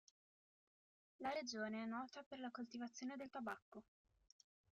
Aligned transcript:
La 1.19 1.29
regione 1.31 1.83
è 1.83 1.85
nota 1.85 2.23
per 2.27 2.39
la 2.39 2.49
coltivazione 2.49 3.17
del 3.17 3.29
tabacco. 3.29 3.83